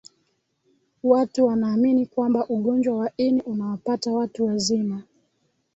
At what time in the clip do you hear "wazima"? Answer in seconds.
4.45-5.03